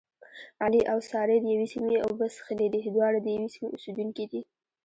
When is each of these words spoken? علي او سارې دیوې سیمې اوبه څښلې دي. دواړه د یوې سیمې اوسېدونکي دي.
علي 0.63 0.81
او 0.91 0.99
سارې 1.09 1.37
دیوې 1.45 1.67
سیمې 1.73 1.97
اوبه 2.05 2.25
څښلې 2.35 2.67
دي. 2.73 2.79
دواړه 2.95 3.19
د 3.21 3.27
یوې 3.35 3.49
سیمې 3.55 3.67
اوسېدونکي 3.73 4.25
دي. 4.31 4.41